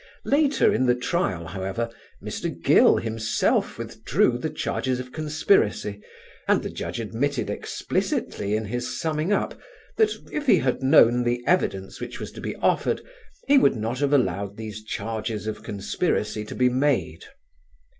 Later 0.25 0.73
in 0.73 0.87
the 0.87 0.95
trial, 0.95 1.45
however, 1.45 1.87
Mr. 2.23 2.49
Gill 2.63 2.97
himself 2.97 3.77
withdrew 3.77 4.39
the 4.39 4.49
charges 4.49 4.99
of 4.99 5.11
conspiracy, 5.11 6.01
and 6.47 6.63
the 6.63 6.71
Judge 6.71 6.99
admitted 6.99 7.51
explicitly 7.51 8.55
in 8.55 8.65
his 8.65 8.99
summing 8.99 9.31
up 9.31 9.59
that, 9.97 10.09
if 10.33 10.47
he 10.47 10.57
had 10.57 10.81
known 10.81 11.21
the 11.21 11.43
evidence 11.45 12.01
which 12.01 12.19
was 12.19 12.31
to 12.31 12.41
be 12.41 12.55
offered, 12.55 13.01
he 13.47 13.59
would 13.59 13.75
not 13.75 13.99
have 13.99 14.11
allowed 14.11 14.57
these 14.57 14.83
charges 14.83 15.45
of 15.45 15.61
conspiracy 15.61 16.45
to 16.45 16.55
be 16.55 16.67
made. 16.67 17.25